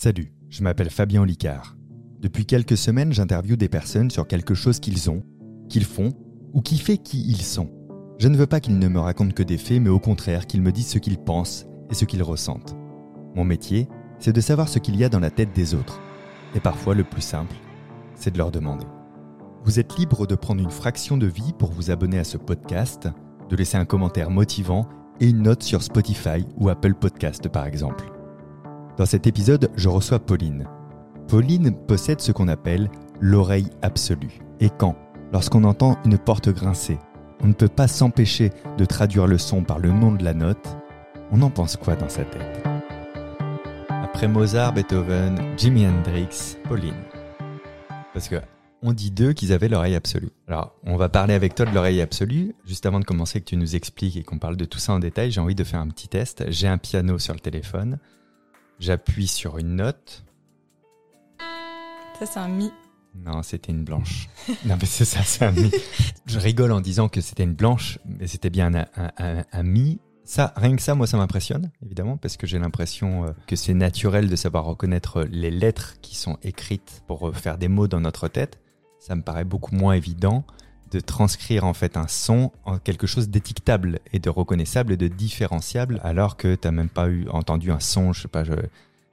[0.00, 1.76] Salut, je m'appelle Fabien Licard.
[2.20, 5.24] Depuis quelques semaines, j'interviewe des personnes sur quelque chose qu'ils ont,
[5.68, 6.12] qu'ils font
[6.52, 7.68] ou qui fait qui ils sont.
[8.20, 10.62] Je ne veux pas qu'ils ne me racontent que des faits, mais au contraire qu'ils
[10.62, 12.76] me disent ce qu'ils pensent et ce qu'ils ressentent.
[13.34, 13.88] Mon métier,
[14.20, 16.00] c'est de savoir ce qu'il y a dans la tête des autres.
[16.54, 17.56] Et parfois, le plus simple,
[18.14, 18.86] c'est de leur demander.
[19.64, 23.08] Vous êtes libre de prendre une fraction de vie pour vous abonner à ce podcast,
[23.50, 24.88] de laisser un commentaire motivant
[25.18, 28.12] et une note sur Spotify ou Apple Podcast par exemple.
[28.98, 30.66] Dans cet épisode, je reçois Pauline.
[31.28, 34.40] Pauline possède ce qu'on appelle l'oreille absolue.
[34.58, 34.96] Et quand?
[35.32, 36.98] Lorsqu'on entend une porte grincer,
[37.40, 40.76] on ne peut pas s'empêcher de traduire le son par le nom de la note,
[41.30, 42.66] on en pense quoi dans sa tête?
[43.88, 47.04] Après Mozart, Beethoven, Jimi Hendrix, Pauline.
[48.12, 48.40] Parce que
[48.82, 50.30] on dit d'eux qu'ils avaient l'oreille absolue.
[50.48, 52.56] Alors, on va parler avec toi de l'oreille absolue.
[52.64, 54.98] Juste avant de commencer, que tu nous expliques et qu'on parle de tout ça en
[54.98, 56.44] détail, j'ai envie de faire un petit test.
[56.48, 57.98] J'ai un piano sur le téléphone.
[58.78, 60.24] J'appuie sur une note.
[62.18, 62.70] Ça, c'est un mi.
[63.14, 64.28] Non, c'était une blanche.
[64.66, 65.70] non, mais c'est ça, c'est un mi.
[66.26, 68.86] Je rigole en disant que c'était une blanche, mais c'était bien un,
[69.18, 70.00] un, un, mi.
[70.24, 73.74] Ça, rien que ça, moi, ça m'impressionne, évidemment, parce que j'ai l'impression euh, que c'est
[73.74, 78.00] naturel de savoir reconnaître les lettres qui sont écrites pour euh, faire des mots dans
[78.00, 78.60] notre tête.
[79.00, 80.44] Ça me paraît beaucoup moins évident
[80.90, 85.08] de transcrire en fait un son en quelque chose d'étiquetable et de reconnaissable et de
[85.08, 88.42] différenciable alors que tu n'as même pas eu entendu un son, je sais pas,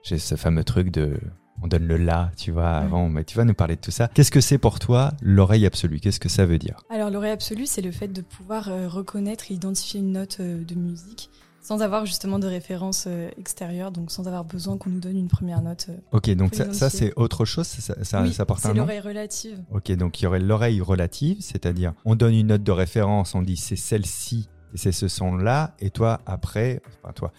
[0.04, 1.20] j'ai ce fameux truc de
[1.62, 4.10] on donne le là, tu vois, avant, mais tu vas nous parler de tout ça.
[4.14, 6.00] Qu'est-ce que c'est pour toi l'oreille absolue?
[6.00, 6.82] Qu'est-ce que ça veut dire?
[6.90, 10.64] Alors l'oreille absolue, c'est le fait de pouvoir euh, reconnaître et identifier une note euh,
[10.64, 11.30] de musique
[11.66, 15.30] sans avoir justement de référence euh, extérieure, donc sans avoir besoin qu'on nous donne une
[15.30, 15.88] première note.
[16.12, 18.80] ok, donc ça, ça c'est autre chose, ça, ça, oui, ça porte un nom C'est
[18.82, 19.64] l'oreille relative.
[19.72, 23.42] Ok, donc il y aurait l'oreille relative, c'est-à-dire on donne une note de référence, on
[23.42, 27.34] dit c'est celle-ci et c'est ce son-là, et toi après, enfin toi,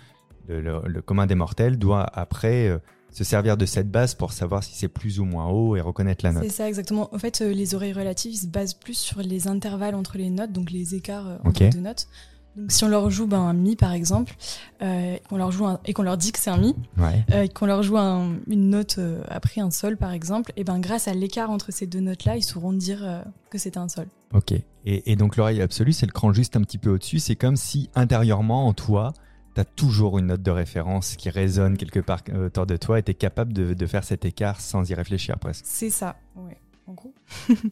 [0.48, 2.80] le, le, le commun des mortels doit après
[3.16, 6.22] se servir de cette base pour savoir si c'est plus ou moins haut et reconnaître
[6.22, 6.42] la note.
[6.42, 7.08] C'est ça, exactement.
[7.14, 10.52] En fait, euh, les oreilles relatives se basent plus sur les intervalles entre les notes,
[10.52, 12.08] donc les écarts euh, entre les deux notes.
[12.56, 14.34] Donc si on leur joue ben, un mi par exemple,
[14.82, 17.24] euh, qu'on leur joue et qu'on leur dit que c'est un mi, ouais.
[17.32, 20.78] euh, qu'on leur joue un, une note euh, après un sol par exemple, et ben
[20.78, 24.06] grâce à l'écart entre ces deux notes là, ils sauront dire que c'est un sol.
[24.32, 24.52] Ok.
[24.52, 27.18] Et, et donc l'oreille absolue, c'est le cran juste un petit peu au-dessus.
[27.18, 29.12] C'est comme si intérieurement en toi,
[29.54, 33.02] tu as toujours une note de référence qui résonne quelque part autour de toi et
[33.02, 35.64] tu es capable de, de, faire cet écart sans y réfléchir presque.
[35.66, 37.14] C'est ça, ouais, en gros.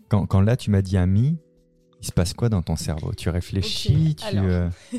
[0.08, 1.38] quand, quand, là tu m'as dit un mi,
[2.04, 3.12] il se passe quoi dans ton cerveau?
[3.16, 4.36] Tu réfléchis okay.
[4.36, 4.68] tu, euh...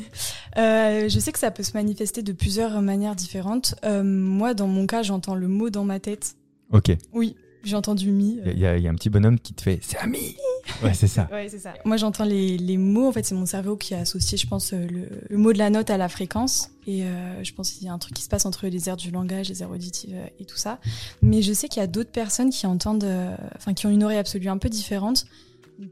[0.58, 3.76] Euh, Je sais que ça peut se manifester de plusieurs manières différentes.
[3.84, 6.34] Euh, moi, dans mon cas, j'entends le mot dans ma tête.
[6.72, 6.96] Ok.
[7.12, 8.40] Oui, j'ai entendu mi.
[8.44, 10.34] Il y, y, a un petit bonhomme qui te fait c'est un mi
[10.82, 11.28] Ouais, c'est ça.
[11.30, 11.74] ouais, c'est ça.
[11.84, 13.06] Moi, j'entends les, les, mots.
[13.06, 15.70] En fait, c'est mon cerveau qui a associé, je pense, le, le, mot de la
[15.70, 16.70] note à la fréquence.
[16.88, 18.96] Et euh, je pense qu'il y a un truc qui se passe entre les aires
[18.96, 20.80] du langage, les aires auditives et tout ça.
[21.22, 23.06] Mais je sais qu'il y a d'autres personnes qui entendent,
[23.54, 25.26] enfin, qui ont une oreille absolue un peu différente.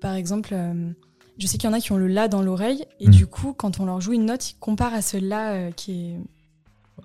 [0.01, 0.91] Par exemple, euh,
[1.39, 2.85] je sais qu'il y en a qui ont le la dans l'oreille.
[3.01, 3.13] Et mmh.
[3.13, 5.93] du coup, quand on leur joue une note, ils comparent à ce la euh, qui
[5.93, 6.17] est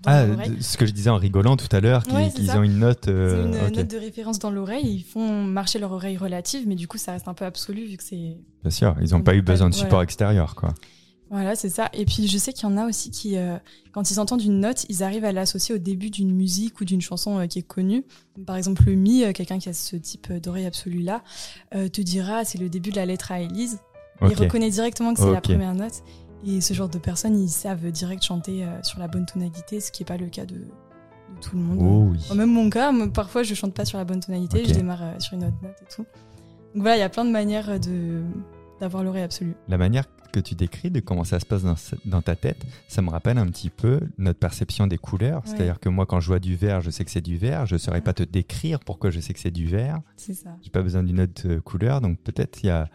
[0.06, 0.25] ah,
[0.62, 3.07] ce que je disais en rigolant tout à l'heure, qu'ils ouais, qu ont une note.
[3.07, 3.78] Euh, une okay.
[3.78, 4.85] note de référence dans l'oreille.
[4.85, 7.97] Ils font marcher leur oreille relative, mais du coup, ça reste un peu absolu vu
[7.97, 8.38] que c'est.
[8.62, 10.03] Bien sûr, ils n'ont pas eu besoin de support voilà.
[10.03, 10.73] extérieur, quoi.
[11.29, 11.90] Voilà, c'est ça.
[11.94, 13.57] Et puis, je sais qu'il y en a aussi qui, euh,
[13.91, 17.01] quand ils entendent une note, ils arrivent à l'associer au début d'une musique ou d'une
[17.01, 18.03] chanson euh, qui est connue.
[18.47, 21.23] Par exemple, le mi, euh, quelqu'un qui a ce type d'oreille absolue là,
[21.75, 23.79] euh, te dira c'est le début de la lettre à Élise.
[24.22, 24.34] Okay.
[24.34, 25.35] Il reconnaît directement que c'est okay.
[25.35, 26.03] la première note.
[26.45, 29.91] Et ce genre de personnes, ils savent direct chanter euh, sur la bonne tonalité, ce
[29.91, 30.66] qui n'est pas le cas de, de,
[31.41, 31.79] tout le monde.
[31.81, 32.38] Oh, oui.
[32.38, 34.69] Même mon cas, moi, parfois je chante pas sur la bonne tonalité, okay.
[34.69, 36.06] je démarre euh, sur une autre note et tout.
[36.73, 38.23] Donc voilà, il y a plein de manières de
[38.79, 39.56] d'avoir l'oreille absolue.
[39.67, 41.75] La manière que tu décris de comment ça se passe dans,
[42.06, 45.38] dans, ta tête, ça me rappelle un petit peu notre perception des couleurs.
[45.38, 45.44] Ouais.
[45.45, 47.66] C'est-à-dire que moi, quand je vois du vert, je sais que c'est du vert.
[47.66, 50.01] Je ne saurais pas te décrire pourquoi je sais que c'est du vert.
[50.18, 50.56] C'est ça.
[50.62, 52.01] J'ai pas besoin d'une autre euh, couleur.
[52.01, 52.89] Donc peut-être il y a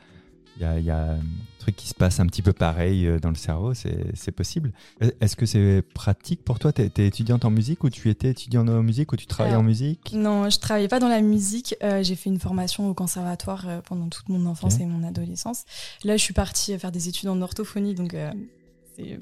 [0.60, 1.16] y a, y a,
[1.64, 4.72] truc qui se passe un petit peu pareil euh, dans le cerveau, c'est possible.
[5.20, 6.72] Est-ce que c'est pratique pour toi?
[6.72, 9.56] Tu es, es, étudiante en musique ou tu étais étudiante en musique ou tu travailles
[9.56, 10.12] en musique?
[10.12, 11.74] Non, je travaillais pas dans la musique.
[11.82, 14.84] Euh, J'ai fait une formation au conservatoire euh, pendant toute mon enfance okay.
[14.84, 15.64] et mon adolescence.
[16.04, 18.30] Là, je suis partie faire des études en orthophonie, donc euh,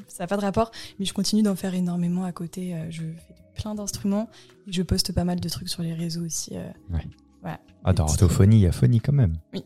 [0.08, 0.70] ça n'a pas de rapport.
[0.99, 2.75] Mais je continue d'en faire énormément à côté.
[2.75, 4.28] Euh, je fais plein d'instruments
[4.69, 6.56] je poste pas mal de trucs sur les réseaux aussi.
[6.56, 7.05] euh, Ouais.
[7.43, 7.58] Voilà.
[7.96, 9.37] Dans orthophonie, il y a phonie quand même.
[9.52, 9.62] Oui.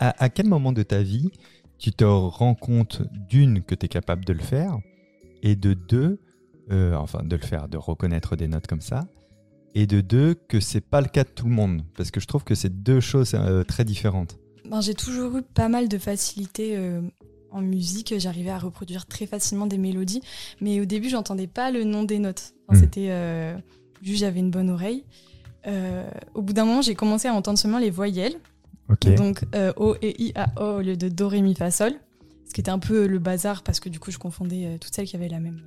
[0.00, 1.30] à, à, quel moment de ta vie
[1.78, 4.78] tu te rends compte d'une que tu es capable de le faire
[5.42, 6.20] et de deux,
[6.70, 9.06] euh, enfin de le faire, de reconnaître des notes comme ça,
[9.74, 12.26] et de deux que c'est pas le cas de tout le monde parce que je
[12.26, 14.38] trouve que c'est deux choses euh, très différentes.
[14.68, 17.00] Ben, j'ai toujours eu pas mal de facilité euh,
[17.50, 20.20] en musique, j'arrivais à reproduire très facilement des mélodies,
[20.60, 22.54] mais au début j'entendais pas le nom des notes.
[22.66, 22.82] Enfin, Mm.
[22.82, 23.54] C'était
[24.02, 25.04] juste j'avais une bonne oreille.
[25.66, 28.34] Euh, au bout d'un moment, j'ai commencé à entendre seulement les voyelles.
[29.16, 31.92] Donc euh, O et I A O au lieu de Do, Ré, Mi, Fa, Sol.
[32.46, 34.94] Ce qui était un peu le bazar parce que du coup, je confondais euh, toutes
[34.94, 35.60] celles qui avaient la même.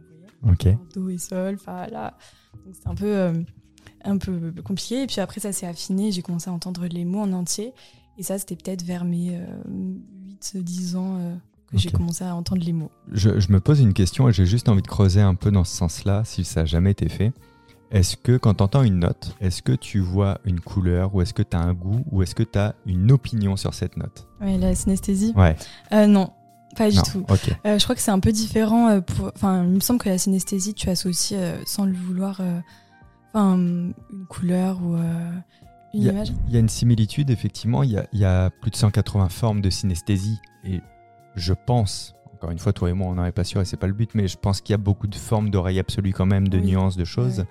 [0.47, 0.67] Ok.
[0.95, 2.17] Do et Sol, Fa, La.
[2.65, 3.33] Donc c'était un peu, euh,
[4.03, 5.03] un peu compliqué.
[5.03, 6.11] Et puis après, ça s'est affiné.
[6.11, 7.73] J'ai commencé à entendre les mots en entier.
[8.17, 9.39] Et ça, c'était peut-être vers mes
[10.41, 11.39] 8-10 ans
[11.71, 12.91] que j'ai commencé à entendre les mots.
[13.11, 15.63] Je, je me pose une question et j'ai juste envie de creuser un peu dans
[15.63, 17.31] ce sens-là, si ça n'a jamais été fait.
[17.91, 21.33] Est-ce que quand tu entends une note, est-ce que tu vois une couleur ou est-ce
[21.33, 24.27] que tu as un goût ou est-ce que tu as une opinion sur cette note?
[24.39, 25.55] Ouais, la synesthésie Ouais,
[25.91, 26.31] Euh, Non,
[26.77, 27.25] pas du non, tout.
[27.65, 28.87] Euh, je crois que c'est un peu différent.
[28.89, 29.31] euh, pour...
[29.35, 32.39] Enfin, il me semble que la synesthésie, tu associes euh, sans le vouloir
[33.33, 33.93] enfin, une
[34.29, 36.31] couleur ou une a- image.
[36.47, 39.27] Il y a une similitude, effectivement, il y a, il y a plus de 180
[39.27, 40.79] formes de synesthésie et
[41.35, 43.77] je pense, encore une fois, toi et moi, on n'en est pas sûr et c'est
[43.77, 46.25] pas le but, mais je pense qu'il y a beaucoup de formes d'oreille absolue quand
[46.25, 46.71] même, de Oui.
[46.71, 47.45] nuances, de choses.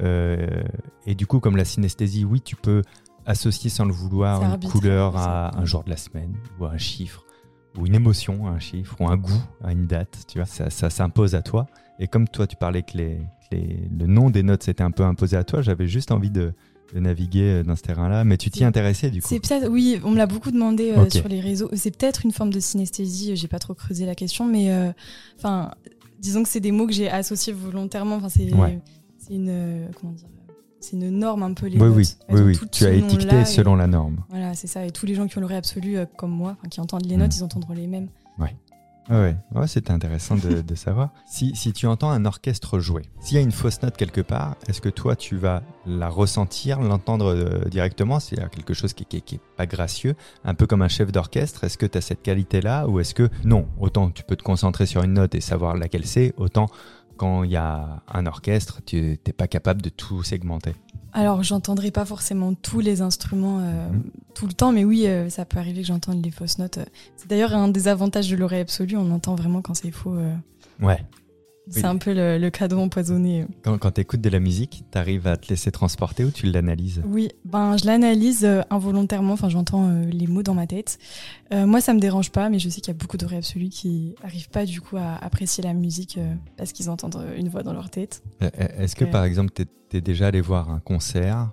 [0.00, 0.62] Euh,
[1.06, 2.80] et du coup, comme la synesthésie, oui, tu peux
[3.26, 6.78] associer sans le vouloir une couleur à un jour de la semaine ou à un
[6.78, 7.26] chiffre
[7.78, 10.70] ou une émotion à un chiffre ou un goût à une date, tu vois, ça,
[10.70, 11.66] ça s'impose à toi.
[11.98, 13.16] Et comme toi, tu parlais que les,
[13.50, 16.30] que les- le nom des notes s'était un peu imposé à toi, j'avais juste envie
[16.30, 16.54] de,
[16.94, 19.28] de naviguer dans ce terrain-là, mais tu t'y intéressais du coup.
[19.28, 21.70] C'est peut-être, oui, on me l'a beaucoup demandé euh, sur les réseaux.
[21.74, 23.34] C'est peut-être une forme de synesthésie.
[23.36, 24.92] J'ai pas trop creusé la question, mais euh,
[25.38, 25.70] enfin,
[26.20, 28.16] disons que c'est des mots que j'ai associés volontairement.
[28.16, 28.78] Enfin, c'est, Ouais.
[29.30, 30.26] une, euh, comment dire,
[30.80, 31.96] c'est une norme un peu les Oui, notes.
[31.96, 34.18] oui, Elles oui, Tu as étiqueté et- selon la norme.
[34.28, 34.84] Voilà, c'est ça.
[34.84, 37.20] Et tous les gens qui ont l'oreille absolue, euh, comme moi, qui entendent les Mm.
[37.20, 38.08] notes, ils entendront les mêmes.
[38.38, 38.54] Ouais,
[39.10, 41.10] ouais, ouais c'était intéressant de, savoir.
[41.26, 44.56] Si, si tu entends un orchestre jouer, s'il y a une fausse note quelque part,
[44.68, 48.20] est-ce que toi tu vas la ressentir, l'entendre euh, directement?
[48.20, 50.14] C'est-à-dire quelque chose qui, qui, qui pas gracieux,
[50.44, 51.64] un peu comme un chef d'orchestre.
[51.64, 53.68] Est-ce que tu as cette qualité-là ou est-ce que non?
[53.78, 56.68] Autant tu peux te concentrer sur une note et savoir laquelle c'est, autant
[57.16, 60.74] quand il y a un orchestre, tu n'es pas capable de tout segmenter.
[61.14, 64.02] Alors, j'entendrai pas forcément tous les instruments euh, Mhm.
[64.34, 66.78] tout le temps, mais oui, euh, ça peut arriver que j'entende les fausses notes.
[67.16, 70.14] C'est d'ailleurs un des avantages de l'oreille absolue, on entend vraiment quand c'est faux.
[70.14, 70.34] euh,
[70.80, 71.04] Ouais.
[71.68, 73.46] C'est un peu le, le cadeau empoisonné.
[73.62, 76.46] Quand, quand tu écoutes de la musique, tu arrives à te laisser transporter ou tu
[76.46, 77.02] l'analyses?
[77.06, 80.98] Oui, ben je l'analyse euh, involontairement, enfin j'entends euh, les mots dans ma tête.
[81.52, 83.68] Euh, moi ça me dérange pas, mais je sais qu'il y a beaucoup d'oreilles absolues
[83.68, 87.62] qui arrivent pas du coup à apprécier la musique euh, parce qu'ils entendent une voix
[87.62, 88.22] dans leur tête.
[88.40, 91.50] Est-ce que par exemple, tu es, déjà allé voir un concert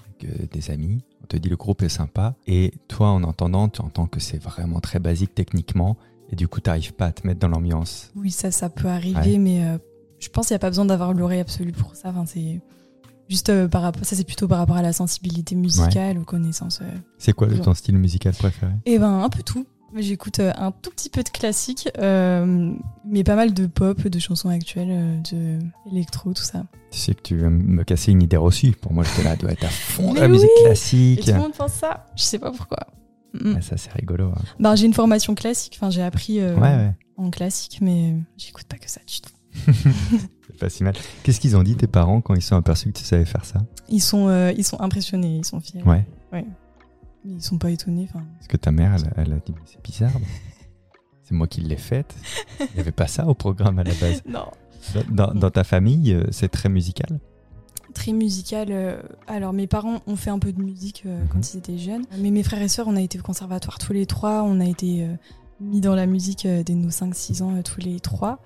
[0.00, 3.80] avec des amis, on te dit le groupe est sympa, et toi en entendant, tu
[3.80, 5.96] entends que c'est vraiment très basique techniquement,
[6.32, 8.10] et du coup, tu n'arrives pas à te mettre dans l'ambiance.
[8.16, 9.38] Oui, ça ça peut arriver, Ouais.
[9.38, 9.78] mais euh,
[10.18, 12.08] je pense qu'il n'y a pas besoin d'avoir l'oreille absolue pour ça.
[12.08, 12.60] Enfin, c'est
[13.28, 16.80] juste euh, par rapport, ça c'est plutôt par rapport à la sensibilité musicale, aux connaissances.
[16.82, 16.90] euh.
[17.18, 17.60] C'est quoi Genre.
[17.64, 18.72] ton style musical préféré?
[18.86, 19.66] Eh ben un peu tout.
[19.94, 25.20] J'écoute un tout petit peu de classique, mais pas mal de pop, de chansons actuelles,
[25.30, 25.58] de
[25.90, 26.64] électro, tout ça.
[26.90, 28.72] Tu sais que tu veux me casser une idée reçue.
[28.72, 31.20] Pour moi, j'étais là, doit être à fond de Mais la musique oui Et classique.
[31.26, 32.06] tout le monde pense ça.
[32.16, 32.86] Je sais pas pourquoi.
[33.34, 33.60] Mm.
[33.62, 34.28] Ça, c'est rigolo.
[34.28, 34.42] hein.
[34.60, 35.74] Ben, j'ai une formation classique.
[35.80, 36.92] Enfin, j'ai appris euh, Ouais, ouais.
[37.16, 39.32] en classique, mais j'écoute pas que ça du tout.
[40.46, 40.94] C'est pas si mal.
[41.22, 43.60] Qu'est-ce qu'ils ont dit, tes parents, quand ils sont aperçus que tu savais faire ça?
[43.88, 45.82] Ils sont, euh, ils sont impressionnés, ils sont fiers.
[45.82, 46.04] Ouais.
[46.32, 46.44] Mais
[47.24, 48.06] ils sont pas étonnés.
[48.10, 50.12] Enfin, Parce que ta mère, elle, elle a dit, c'est bizarre.
[51.24, 52.14] C'est moi qui l'ai faite.
[52.60, 54.22] Il n'y avait pas ça au programme à la base.
[54.28, 54.46] non.
[55.10, 57.20] Dans, dans- dans ta famille, euh, c'est très musical?
[57.94, 58.68] Très musical.
[58.70, 61.28] euh, alors, mes parents ont fait un peu de musique euh, Mhm.
[61.28, 62.04] quand ils étaient jeunes.
[62.18, 64.42] Mais mes frères et sœurs, on a été au conservatoire tous les trois.
[64.44, 65.14] On a été euh,
[65.60, 68.40] mis dans la musique dès nos 5-6 ans tous les trois.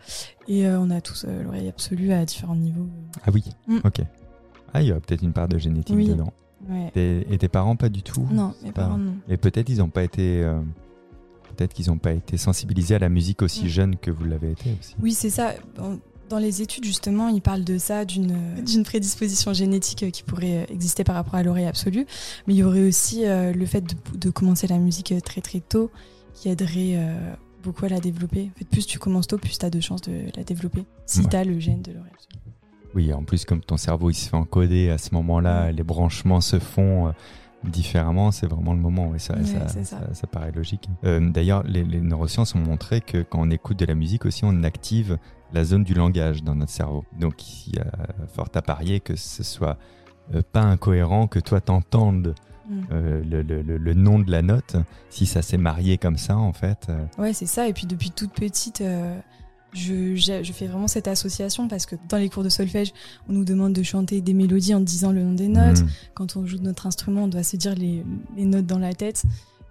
[0.49, 2.87] Et on a tous l'oreille absolue à différents niveaux.
[3.27, 3.79] Ah oui, Mm.
[3.85, 4.01] ok.
[4.75, 6.09] Ah, il y a peut-être une part de génétique Oui.
[6.09, 6.33] dedans.
[6.69, 6.91] Ouais.
[7.31, 9.15] Et, tes parents, pas du tout Non, mes pas- parents, non.
[9.29, 10.43] Et peut-être ils n'ont pas été...
[10.43, 10.61] euh,
[11.57, 14.77] Peut-être qu'ils n'ont pas été sensibilisés à la musique aussi jeune que vous l'avez été
[14.79, 14.95] aussi.
[15.01, 15.55] Oui, c'est ça.
[16.29, 20.59] Dans- les études, justement, ils parlent de ça, d'une d'une prédisposition génétique euh, qui pourrait
[20.69, 22.07] euh, exister par rapport à l'oreille absolue.
[22.47, 25.41] Mais il y aurait aussi euh, le fait de, de commencer la musique euh, très
[25.41, 25.91] très tôt
[26.35, 28.51] qui aiderait euh, beaucoup à la développer.
[28.55, 30.85] En fait, plus tu commences tôt, plus tu as de chances de la développer.
[31.07, 31.27] Si Ouais.
[31.31, 32.43] tu as le gène de l'oreille absolue.
[32.95, 36.41] Oui, en plus, comme ton cerveau il se fait encoder à ce moment-là, les branchements
[36.41, 37.11] se font euh,
[37.65, 39.15] différemment, c'est vraiment le moment.
[39.15, 40.15] Et ça, Ouais, ça, ça- ça.
[40.15, 40.89] ça paraît logique.
[41.05, 44.45] Euh, D'ailleurs, les, les neurosciences ont montré que quand on écoute de la musique aussi,
[44.45, 45.19] on active
[45.53, 47.05] la zone du langage dans notre cerveau.
[47.21, 47.87] Donc, il y a
[48.35, 49.79] fort à parier que ce soit
[50.35, 52.35] euh, pas incohérent que toi t'entendes
[52.69, 52.81] Mm.
[52.91, 54.75] euh, le, le- nom de la note,
[55.09, 56.89] si ça s'est marié comme ça, en fait.
[56.89, 57.69] euh, Ouais, c'est ça.
[57.69, 59.17] Et puis depuis toute petite, euh,
[59.73, 62.93] je, je fais vraiment cette association parce que dans les cours de solfège,
[63.29, 65.83] on nous demande de chanter des mélodies en disant le nom des notes.
[65.83, 65.89] mm.
[66.15, 68.05] Quand on joue de notre instrument, on doit se dire les,
[68.37, 69.23] les notes dans la tête.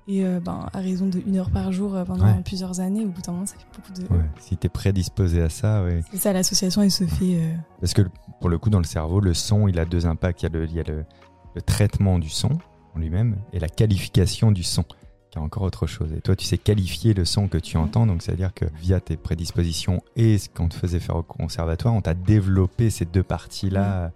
[0.07, 2.41] Et euh, ben, à raison de une heure par jour euh, pendant Ouais.
[2.45, 4.13] plusieurs années, au bout d'un moment, ça fait beaucoup de.
[4.13, 6.01] Ouais, si tu es prédisposé à ça, oui.
[6.11, 7.37] C'est ça, l'association, elle se fait.
[7.41, 8.03] euh, Parce que
[8.39, 10.43] pour le coup, dans le cerveau, le son, il a deux impacts.
[10.43, 11.05] Il y a le, il y a le,
[11.55, 12.49] le traitement du son
[12.95, 14.83] en lui-même et la qualification du son,
[15.31, 16.13] qui est encore autre chose.
[16.13, 19.17] Et toi, tu sais qualifier le son que tu entends, donc c'est-à-dire que via tes
[19.17, 24.11] prédispositions et ce qu'on te faisait faire au conservatoire, on t'a développé ces deux parties-là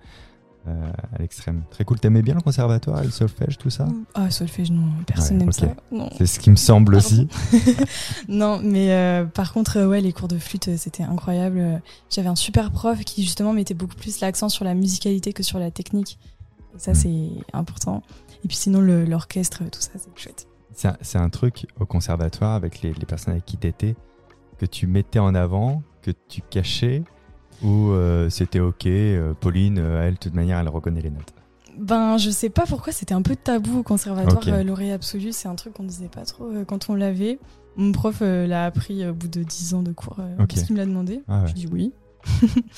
[1.14, 1.64] à l'extrême.
[1.70, 2.00] Très cool.
[2.00, 3.88] T'aimais bien le conservatoire, et le solfège, tout ça?
[4.14, 5.68] Ah, solfège, non, personne Ouais, n'aime ça.
[6.18, 7.28] C'est ce qui me semble aussi.
[8.28, 11.60] non, mais euh, par contre, euh, ouais, les cours de flûte, euh, c'était incroyable.
[11.60, 11.78] Euh,
[12.10, 15.60] J'avais un super prof qui justement mettait beaucoup plus l'accent sur la musicalité que sur
[15.60, 16.18] la technique.
[16.76, 16.96] Et ça, Mm.
[16.96, 18.04] c'est important.
[18.44, 20.48] Et puis sinon, l'orchestre, tout ça, c'est chouette.
[20.74, 23.96] C'est un, c'est un truc au conservatoire avec les, les personnes avec qui t'étais
[24.60, 27.04] que tu mettais en avant, que tu cachais,
[27.64, 31.34] ou euh, c'était ok, euh, Pauline, euh, elle, de toute manière, elle reconnaît les notes.
[31.78, 34.38] Ben, je sais pas pourquoi c'était un peu tabou au conservatoire.
[34.42, 34.48] Ok.
[34.50, 37.40] Euh, Lauréat absolu, c'est un truc qu'on disait pas trop euh, quand on l'avait.
[37.78, 40.50] Mon prof euh, l'a appris euh, au bout de 10 ans de cours euh, Ok.
[40.50, 41.22] parce qu'il me l'a demandé.
[41.30, 41.48] Ah, ouais.
[41.48, 41.94] Je dis oui.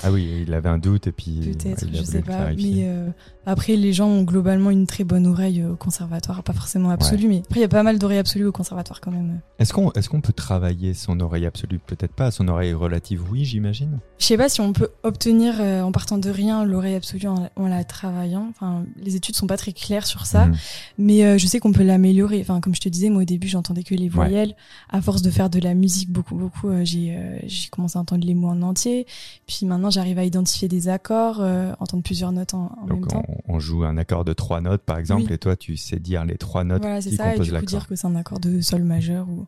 [0.04, 1.40] Ah oui, il avait un doute et puis.
[1.58, 2.36] Peut-être, ouais, il a je voulu sais le pas.
[2.36, 2.74] clarifier.
[2.84, 3.08] Mais euh,
[3.46, 7.38] après, les gens ont globalement une très bonne oreille au conservatoire, pas forcément absolue, mais
[7.44, 9.40] après, il y a pas mal d'oreilles absolues au conservatoire quand même.
[9.58, 11.78] Est-ce qu'on est qu'on peut travailler son oreille absolue?
[11.78, 12.30] Peut-être pas.
[12.30, 13.98] Son oreille relative, oui, j'imagine.
[14.18, 17.48] Je sais pas si on peut obtenir euh, en partant de rien l'oreille absolue en,
[17.56, 18.46] en la travaillant.
[18.50, 20.56] Enfin, les études sont pas très claires sur ça, Mhm.
[20.98, 22.40] mais euh, je sais qu'on peut l'améliorer.
[22.40, 24.54] Enfin, comme je te disais, moi au début, j'entendais que les voyelles.
[24.90, 28.00] À force de faire de la musique beaucoup, beaucoup, euh, j'ai euh, j'ai commencé à
[28.00, 29.06] entendre les mots en entier.
[29.46, 33.22] Puis maintenant, j'arrive à identifier des accords, euh, entendre plusieurs notes en, en même temps.
[33.28, 35.32] on, on joue un accord de trois notes, par exemple, Oui.
[35.34, 37.54] et toi, tu sais dire les trois notes Voilà, c'est qui ça, composent du coup
[37.54, 37.68] l'accord.
[37.68, 39.46] dire que c'est un accord de sol majeur ou.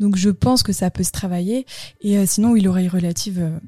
[0.00, 1.66] Donc je pense que ça peut se travailler.
[2.00, 3.58] Et euh, sinon, oui, l'oreille relative, euh,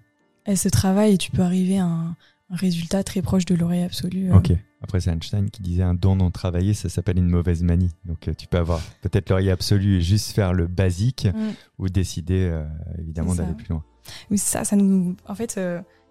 [0.45, 2.17] elle se travaille et tu peux arriver à un,
[2.51, 4.31] un résultat très proche de l'oreille absolue.
[4.31, 4.37] euh.
[4.37, 4.53] Ok.
[4.83, 7.91] Après, c'est Einstein qui disait un don non travaillé, ça s'appelle une mauvaise manie.
[8.05, 11.53] Donc, tu peux avoir peut-être l'oreille absolue et juste faire le basique Mm.
[11.79, 12.55] ou décider
[12.99, 13.43] évidemment C'est ça.
[13.45, 13.83] d'aller plus loin.
[14.31, 15.17] Oui, ça, ça nous.
[15.27, 15.59] En fait,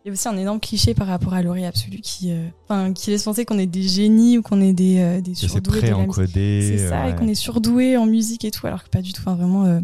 [0.04, 3.10] il y a aussi un énorme cliché par rapport à l'oreille absolue qui, euh, qui
[3.12, 5.76] laisse penser qu'on est des génies ou qu'on est des, euh, des c'est surdoués.
[5.82, 5.94] musique.
[5.94, 6.62] pré-encodé.
[6.78, 7.18] C'est ça, et ouais.
[7.18, 9.22] qu'on est surdoué en musique et tout, alors que pas du tout.
[9.22, 9.80] Enfin, vraiment, euh,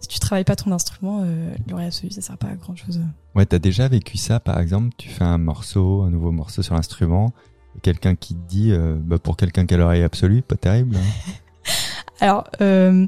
[0.00, 3.00] si tu travailles pas ton instrument, euh, l'oreille absolue, ça sert pas à grand chose.
[3.34, 6.74] Ouais, t'as déjà vécu ça, par exemple, tu fais un morceau, un nouveau morceau sur
[6.76, 7.32] l'instrument,
[7.76, 10.96] et quelqu'un qui te dit, euh, bah, pour quelqu'un qui a l'oreille absolue, pas terrible.
[10.96, 11.32] hein.
[12.20, 13.06] Alors, euh,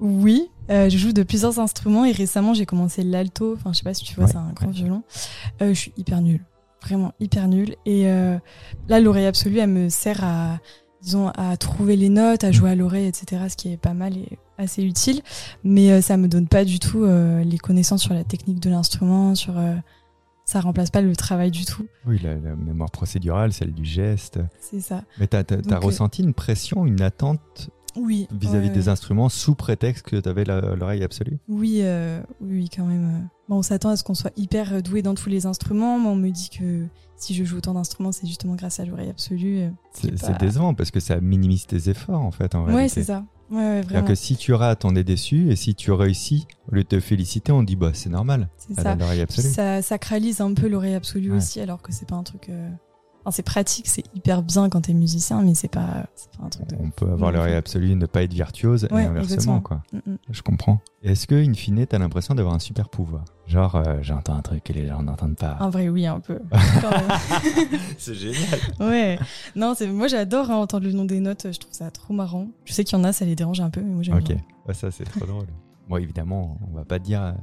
[0.00, 3.54] oui, euh, je joue de plusieurs instruments et récemment j'ai commencé l'alto.
[3.54, 4.72] Enfin, je sais pas si tu vois, Ouais, c'est un grand ouais.
[4.72, 5.02] violon.
[5.62, 6.44] Euh, je suis hyper nulle,
[6.82, 7.74] vraiment hyper nulle.
[7.86, 8.38] Et euh,
[8.88, 10.58] là, l'oreille absolue, elle me sert à,
[11.02, 13.42] disons, à trouver les notes, à jouer à l'oreille, etc.
[13.48, 15.22] Ce qui est pas mal et assez utile.
[15.64, 19.54] Mais ça me donne pas du tout les connaissances sur la technique de l'instrument, sur
[20.44, 21.86] ça remplace pas le travail du tout.
[22.06, 24.38] Oui, la, la mémoire procédurale, celle du geste.
[24.60, 25.02] C'est ça.
[25.20, 28.28] Mais t'as as, ressenti une pression, une attente Oui.
[28.32, 32.84] vis-à-vis des instruments sous prétexte que t'avais la- l'oreille absolue Oui, euh, oui, oui, quand
[32.84, 33.28] même.
[33.48, 36.08] Bon, on s'attend à ce qu'on soit hyper euh, doué dans tous les instruments, mais
[36.08, 36.84] on me dit que
[37.16, 39.60] si je joue autant d'instruments, c'est justement grâce à l'oreille absolue.
[39.60, 43.04] euh, C'est pas- décevant parce que ça minimise tes efforts en fait en Ouais, c'est
[43.04, 43.24] ça.
[43.50, 44.06] Ouais, vraiment.
[44.06, 47.00] que si tu rates, on est déçu, et si tu réussis, au lieu de te
[47.00, 48.94] féliciter, on dit bah c'est normal, C'est ça.
[48.94, 49.48] l'oreille absolue.
[49.48, 51.38] ça sacralise un peu l'oreille absolue Ouais.
[51.38, 52.50] aussi, alors que c'est pas un truc.
[52.50, 52.68] euh,
[53.28, 56.48] Enfin, c'est pratique, c'est hyper bien quand t'es musicien, mais c'est pas, c'est pas un
[56.48, 56.76] truc de.
[56.80, 59.60] On peut avoir l'oreille absolue, ne pas être virtuose, et inversement exactement.
[59.60, 59.82] quoi.
[59.92, 60.16] Mm, mm.
[60.30, 60.80] Je comprends.
[61.02, 63.26] Est-ce que, in fine, t'as l'impression d'avoir un super pouvoir?
[63.46, 65.58] Genre, euh, j'entends un truc que les gens n'entendent pas.
[65.60, 66.38] En vrai, oui, un peu.
[67.98, 68.60] C'est génial.
[68.80, 69.18] ouais.
[69.54, 71.48] Non, c'est moi j'adore hein, entendre le nom des notes.
[71.52, 72.48] Je trouve ça trop marrant.
[72.64, 74.24] Je sais qu'il y en a, ça les dérange un peu, mais moi j'aime Ok,
[74.24, 74.38] bien.
[74.66, 75.46] Ah, ça c'est trop drôle.
[75.86, 77.34] Bon, évidemment, on va pas dire.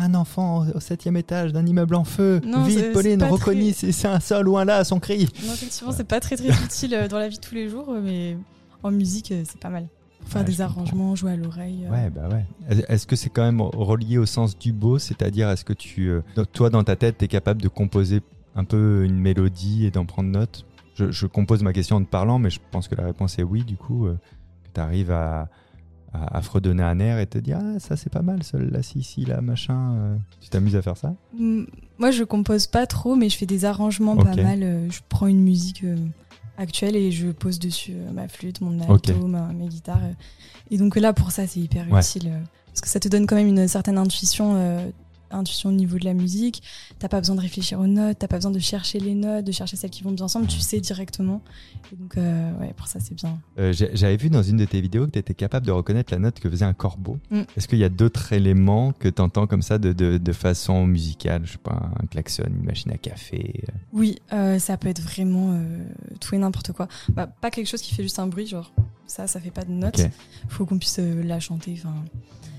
[0.00, 2.40] Un enfant au- au septième étage d'un immeuble en feu.
[2.44, 5.28] Non, Vite, Pauline, pas reconnais très- si c'est un sol ou un là, son cri.
[5.44, 7.86] Non, effectivement, c'est pas très très utile euh, dans la vie de tous les jours,
[7.90, 8.36] euh, mais
[8.82, 9.88] en musique, euh, c'est pas mal.
[10.20, 10.64] Pour faire Ouais, des comprends.
[10.80, 11.84] arrangements, jouer à l'oreille.
[11.86, 11.90] euh.
[11.90, 12.44] Ouais, bah ouais.
[12.70, 14.98] Est- Est-ce que c'est quand même relié au sens du beau?
[14.98, 16.20] C'est-à-dire, est-ce que tu, euh,
[16.52, 18.20] toi, dans ta tête, tu es capable de composer
[18.54, 20.64] un peu une mélodie et d'en prendre note?
[20.94, 23.44] Je, je compose ma question en te parlant, mais je pense que la réponse est
[23.44, 24.14] oui, du coup, euh,
[24.64, 25.48] que tu arrives à,
[26.12, 29.02] à, à fredonner un air et te dire, ah, ça c'est pas mal, celle-là, si,
[29.02, 29.92] si, là, machin.
[29.94, 30.16] euh.
[30.40, 31.14] Tu t'amuses à faire ça?
[31.38, 31.64] Mm,
[31.98, 34.62] Moi, je compose pas trop, mais je fais des arrangements pas mal.
[34.62, 35.96] euh, Je prends une musique euh,
[36.56, 40.00] actuelle et je pose dessus ma flûte, mon alto, ma- mes guitares.
[40.70, 42.00] Et donc là, pour ça, c'est hyper Ouais.
[42.00, 42.32] utile.
[42.68, 44.54] Parce que ça te donne quand même une certaine intuition,
[45.30, 46.62] intuition au niveau de la musique.
[46.98, 49.52] T'as pas besoin de réfléchir aux notes, t'as pas besoin de chercher les notes, de
[49.52, 50.46] chercher celles qui vont bien ensemble.
[50.46, 51.42] Tu sais directement.
[51.92, 53.38] Et donc, euh, ouais, pour ça, c'est bien.
[53.58, 56.18] Euh, J'avais vu dans une de tes vidéos que tu étais capable de reconnaître la
[56.18, 57.18] note que faisait un corbeau.
[57.30, 57.42] Mm.
[57.56, 60.86] Est-ce qu'il y a d'autres éléments que tu entends comme ça de, de, de façon
[60.86, 63.72] musicale Je sais pas, un klaxon, une machine à café euh?
[63.92, 65.58] Oui, euh, ça peut être vraiment
[66.20, 66.88] tout et n'importe quoi.
[67.10, 68.72] Bah, pas quelque chose qui fait juste un bruit, genre
[69.08, 69.98] ça, ça fait pas de notes.
[69.98, 70.10] Ok.
[70.48, 71.74] Faut qu'on puisse euh, la chanter.
[71.78, 71.94] Enfin,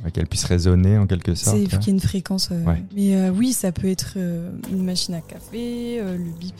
[0.03, 1.57] Ouais, Qu'elle puisse résonner en quelque sorte.
[1.57, 1.67] faut ouais.
[1.67, 2.49] qu'il y ait une fréquence.
[2.51, 2.83] euh, Ouais.
[2.95, 6.55] Mais euh, oui, ça peut être une machine à café, le bip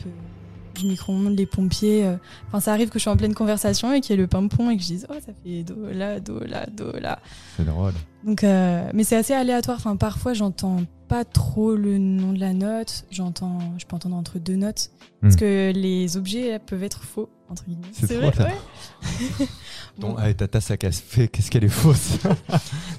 [0.80, 2.04] du micro-ondes, les pompiers.
[2.04, 2.16] euh.
[2.48, 4.70] Enfin, ça arrive que je suis en pleine conversation et qu'il y ait le pimpon
[4.70, 7.18] et que je dise oh ça fait do la do la do la.
[7.56, 7.92] C'est drôle.
[8.24, 9.78] Donc, euh, mais c'est assez aléatoire.
[9.78, 13.04] Enfin, parfois, j'entends pas trop le nom de la note.
[13.10, 14.90] J'entends, je peux entendre entre deux notes.
[15.22, 15.38] Parce Hmm.
[15.38, 17.82] que les objets peuvent être faux, entre guillemets.
[17.92, 18.44] C'est vrai, ça.
[18.44, 18.54] ouais.
[20.00, 20.16] Ton, Bon.
[20.18, 22.18] ah, ta tasse à café, qu'est-ce qu'elle est fausse?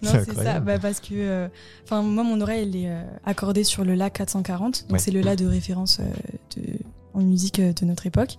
[0.03, 0.59] Non, C'est ça.
[0.59, 1.47] Bah, parce que, euh,
[1.83, 4.83] enfin, moi, mon oreille, elle est euh, accordée sur le La 440.
[4.83, 4.99] Donc, Ouais.
[4.99, 6.03] c'est le La de référence euh,
[6.57, 6.63] de,
[7.13, 8.37] en musique euh, de notre époque.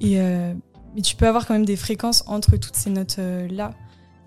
[0.00, 0.54] Et, euh,
[0.94, 3.72] mais tu peux avoir quand même des fréquences entre toutes ces notes-là.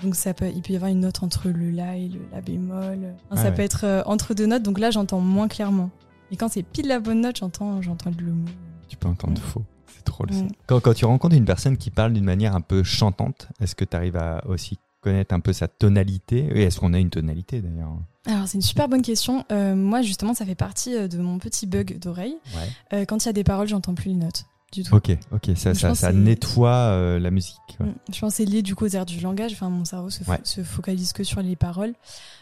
[0.03, 2.41] Donc, ça peut, il peut y avoir une note entre le La et le La
[2.41, 2.77] bémol.
[2.79, 3.53] Enfin, Ah ça ouais.
[3.53, 4.63] peut être euh, entre deux notes.
[4.63, 5.89] Donc là, j'entends moins clairement.
[6.31, 8.49] Et quand c'est pile la bonne note, j'entends, j'entends le mot.
[8.87, 9.63] Tu peux entendre faux.
[9.87, 10.43] C'est drôle ça.
[10.43, 10.49] Mm.
[10.65, 13.85] Quand, quand tu rencontres une personne qui parle d'une manière un peu chantante, est-ce que
[13.85, 16.49] tu arrives à aussi connaître un peu sa tonalité?
[16.55, 17.91] Et est-ce qu'on a une tonalité d'ailleurs?
[18.27, 19.45] Alors, c'est une super bonne question.
[19.51, 22.35] Euh, moi, justement, ça fait partie euh, de mon petit bug d'oreille.
[22.55, 22.69] Ouais.
[22.99, 24.95] Euh, quand il y a des paroles, j'entends plus les notes du tout.
[24.95, 27.57] Ok, ok, ça, ça, ça nettoie euh, la musique.
[27.79, 27.87] ouais.
[27.87, 27.95] Mm.
[28.13, 29.53] Je pense que c'est lié du coup aux airs du langage.
[29.53, 30.39] Enfin, mon cerveau se, fo- Ouais.
[30.43, 31.93] se focalise que sur les paroles.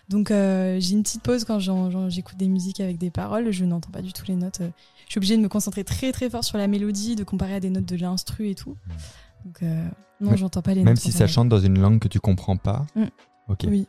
[0.09, 1.59] Donc, j'ai une petite pause quand
[2.09, 3.51] j'écoute des musiques avec des paroles.
[3.51, 4.59] Je n'entends pas du tout les notes.
[5.07, 7.59] Je suis obligée de me concentrer très très fort sur la mélodie, de comparer à
[7.59, 8.75] des notes de l'instru et tout.
[9.45, 9.86] Donc, euh,
[10.19, 11.01] non, j'entends pas les Même notes.
[11.01, 12.86] si en ça chante dans une langue que tu comprends pas.
[12.95, 13.05] Mm.
[13.48, 13.59] Ok.
[13.67, 13.88] Oui,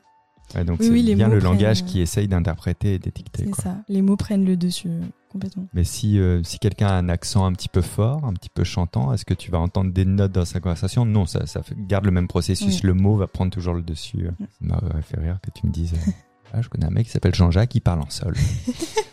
[0.54, 3.46] Ouais, donc Oui, c'est oui, bien le langage prennent- qui essaye d'interpréter et d'étiqueter.
[3.54, 3.76] c'est ça.
[3.88, 5.66] Les mots prennent le dessus euh, complètement.
[5.74, 8.64] Mais si, euh, si quelqu'un a un accent un petit peu fort, un petit peu
[8.64, 11.04] chantant, est-ce que tu vas entendre des notes dans sa conversation?
[11.04, 11.40] Non, ça,
[11.86, 12.76] garde le même processus.
[12.76, 12.80] Oui.
[12.88, 14.24] Le mot va prendre toujours le dessus.
[14.24, 14.34] Mm.
[14.40, 16.10] Ça m'aurait fait rire que tu me dises euh,
[16.52, 18.34] Ah, je connais un mec qui s'appelle Jean-Jacques qui parle en sol.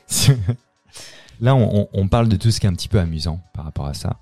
[1.39, 3.63] Là, on, on- on parle de tout ce qui est un petit peu amusant par
[3.65, 4.17] rapport à ça.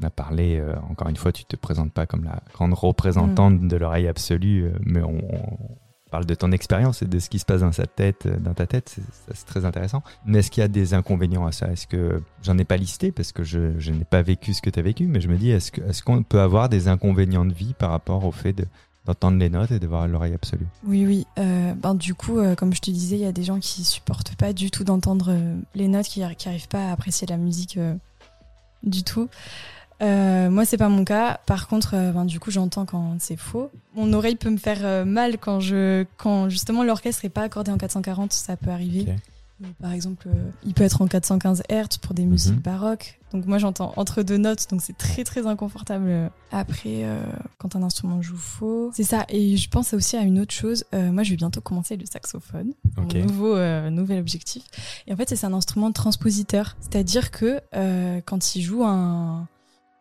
[0.00, 3.60] On a parlé, euh, encore une fois, tu te présentes pas comme la grande représentante
[3.60, 3.68] Mm.
[3.68, 5.18] de l'oreille absolue, euh, mais on,
[6.14, 8.36] on parle de ton expérience et de ce qui se passe dans sa tête, euh,
[8.38, 8.98] dans ta tête,
[9.34, 10.04] c'est très intéressant.
[10.24, 11.66] Mais est-ce qu'il y a des inconvénients à ça?
[11.72, 14.78] Est-ce que j'en ai pas listé parce que je, n'ai pas vécu ce que tu
[14.78, 17.90] as vécu, mais je me dis est-ce qu'on peut avoir des inconvénients de vie par
[17.90, 18.66] rapport au fait de-
[19.06, 20.68] d'entendre les notes et de voir l'oreille absolue?
[20.86, 21.26] Oui, oui.
[21.40, 23.82] Euh, ben, du coup, euh, comme je te disais, il y a des gens qui
[23.82, 25.36] supportent pas du tout d'entendre
[25.74, 27.76] les notes, qui n'arrivent pas à apprécier la musique
[28.84, 29.28] du tout.
[30.02, 31.40] Euh, moi, c'est pas mon cas.
[31.46, 33.70] Par contre, euh, ben, du coup, j'entends quand c'est faux.
[33.94, 37.70] Mon oreille peut me faire euh, mal quand je, quand justement l'orchestre est pas accordé
[37.70, 38.32] en 440.
[38.32, 39.06] Ça peut arriver.
[39.80, 42.60] Par exemple, euh, il peut être en 415 Hz pour des musiques Mhm.
[42.60, 43.20] baroques.
[43.32, 46.30] Donc moi j'entends entre deux notes, donc c'est très très inconfortable.
[46.52, 47.04] Après,
[47.58, 49.24] quand un instrument joue faux, c'est ça.
[49.28, 50.84] Et je pense aussi à une autre chose.
[50.92, 53.14] Moi je vais bientôt commencer le saxophone, Ok.
[53.14, 53.56] mon nouveau
[53.90, 54.62] nouvel objectif.
[55.08, 59.48] Et en fait c'est un instrument transpositeur, c'est-à-dire que euh, quand il joue un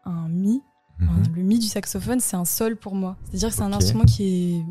[0.05, 0.61] un mi,
[0.99, 1.23] Mhm.
[1.35, 3.17] Le mi du saxophone, c'est un sol pour moi.
[3.25, 4.23] C'est-à-dire que c'est un instrument qui
[4.57, 4.65] est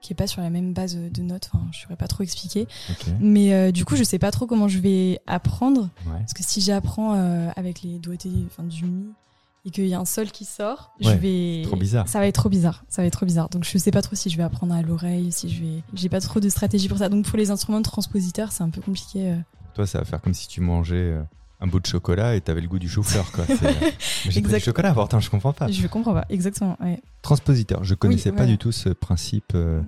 [0.00, 1.50] qui est pas sur la même base de notes.
[1.52, 2.66] Enfin, je saurais pas trop expliquer.
[3.20, 5.82] Mais euh, du coup, je sais pas trop comment je vais apprendre.
[6.06, 6.18] Ouais.
[6.18, 9.08] Parce que si j'apprends euh, avec les doigtés enfin, du mi
[9.66, 11.62] et qu'il y a un sol qui sort, je vais.
[11.64, 12.08] trop bizarre.
[12.08, 12.82] Ça va être trop bizarre.
[12.88, 13.48] Ça va être trop bizarre.
[13.50, 15.82] Donc je sais pas trop si je vais apprendre à l'oreille, si je vais.
[15.92, 17.08] J'ai pas trop de stratégie pour ça.
[17.10, 19.30] Donc pour les instruments de transpositeurs, c'est un peu compliqué.
[19.32, 19.36] euh.
[19.74, 21.18] Toi, ça va faire comme si tu mangeais
[21.60, 23.30] un bout de chocolat et t'avais le goût du chou-fleur.
[23.32, 23.44] quoi.
[23.48, 25.68] Euh, Mais j'ai pris du chocolat, pourtant, je comprends pas.
[25.68, 26.26] Je comprends pas.
[26.28, 26.76] Exactement.
[26.80, 27.00] Ouais.
[27.22, 29.80] Transpositeur, je connaissais pas du tout ce principe euh,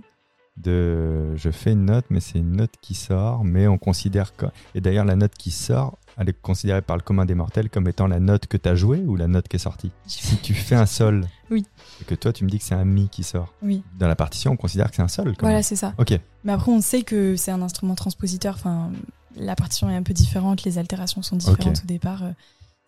[0.62, 4.46] de je fais une note, mais c'est une note qui sort, mais on considère que.
[4.74, 7.86] Et d'ailleurs, la note qui sort, elle est considérée par le commun des mortels comme
[7.88, 9.92] étant la note que tu as jouée ou la note qui est sortie?
[10.06, 11.64] Si tu fais un sol, Oui.
[12.00, 13.82] et que toi tu me dis que c'est un mi qui sort, Oui.
[13.98, 15.34] dans la partition, on considère que c'est un sol.
[15.36, 15.94] quand Voilà, c'est ça.
[15.98, 18.54] Ok, Mais après, on sait que c'est un instrument transpositeur.
[18.56, 18.90] Enfin,
[19.36, 22.24] la partition est un peu différente, les altérations sont différentes au départ.
[22.24, 22.32] euh,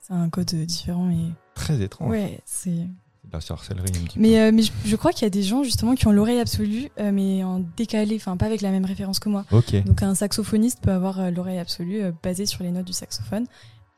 [0.01, 2.11] C'est un code euh, différent et très étrange.
[2.11, 2.87] ouais, c'est.
[3.33, 4.37] La sorcellerie un petit Mais, peu.
[4.39, 6.89] euh, mais je, je crois qu'il y a des gens justement qui ont l'oreille absolue,
[6.99, 9.45] euh, mais en décalé, enfin pas avec la même référence que moi.
[9.53, 13.47] Ok, Donc un saxophoniste peut avoir euh, l'oreille absolue basée sur les notes du saxophone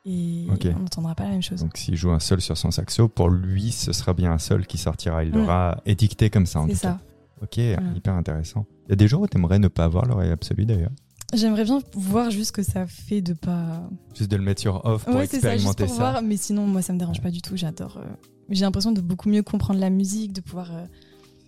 [0.05, 1.61] et on n'entendra pas la même chose.
[1.61, 4.67] donc s'il joue un sol sur son saxo, pour lui ce sera bien un sol
[4.67, 5.25] qui sortira.
[5.25, 5.37] Il Mm.
[5.37, 6.89] l'aura étiqueté comme ça en tout ça.
[6.89, 6.99] cas.
[7.43, 7.81] Ok, Voilà.
[7.97, 8.67] hyper intéressant.
[8.87, 10.91] Il y a des jours où tu aimerais ne pas avoir l'oreille absolue d'ailleurs?
[11.33, 13.89] J'aimerais bien voir juste ce que ça fait de pas.
[14.15, 16.11] Juste de le mettre sur off pour ouais, c'est ça, juste expérimenter pour ça.
[16.13, 16.23] voir.
[16.23, 17.57] Mais sinon, moi, ça me dérange pas du tout.
[17.57, 17.99] J'adore.
[17.99, 18.09] euh,
[18.51, 20.71] J'ai l'impression de beaucoup mieux comprendre la musique, de pouvoir.
[20.73, 20.85] euh,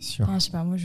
[0.04, 0.24] sûr.
[0.24, 0.76] Enfin, je sais pas, moi,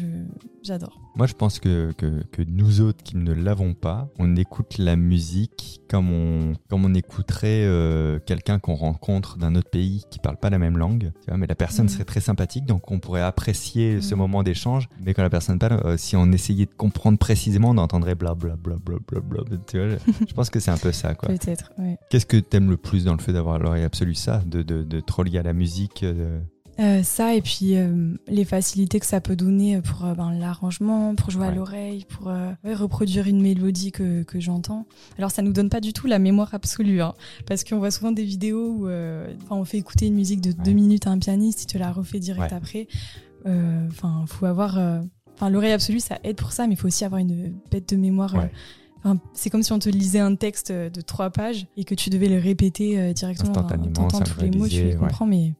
[0.63, 0.99] j'adore.
[1.15, 4.95] Moi, je pense que, que, que nous autres qui ne l'avons pas, on écoute la
[4.95, 10.37] musique comme on, comme on écouterait euh, quelqu'un qu'on rencontre d'un autre pays qui parle
[10.37, 11.11] pas la même langue.
[11.21, 11.89] Tu vois, mais la personne Mm.
[11.89, 14.17] serait très sympathique, donc on pourrait apprécier ce Mm.
[14.17, 14.87] moment d'échange.
[15.03, 18.35] Mais quand la personne parle, euh, si on essayait de comprendre précisément, on entendrait bla
[18.35, 19.43] bla bla bla bla bla.
[19.67, 21.13] Tu vois, je, je pense que c'est un peu ça.
[21.15, 21.97] Peut-être, ouais.
[22.09, 24.15] Qu'est-ce que t'aimes le plus dans le fait d'avoir l'oreille absolue?
[24.15, 26.39] Ça, de, de, de trop lié à la musique euh,
[26.79, 31.13] Euh, ça et puis euh, les facilités que ça peut donner pour euh, ben, l'arrangement,
[31.13, 32.31] pour jouer à l'oreille, pour
[32.63, 34.85] reproduire une mélodie que, que j'entends.
[35.17, 37.13] Alors ça nous donne pas du tout la mémoire absolue, hein,
[37.45, 38.87] parce qu'on voit souvent des vidéos où
[39.49, 40.65] on fait écouter une musique de Ouais.
[40.65, 42.57] deux minutes à un pianiste, il te la refait direct Ouais.
[42.57, 42.87] après.
[43.45, 44.77] Enfin, faut avoir,
[45.35, 47.97] enfin l'oreille absolue ça aide pour ça, mais il faut aussi avoir une bête de
[47.97, 48.33] mémoire.
[48.97, 52.09] Enfin, c'est comme si on te lisait un texte de trois pages et que tu
[52.09, 53.49] devais le répéter directement.
[53.51, 55.53] Instantanément, T'entends tous les mots, tu les comprends, mais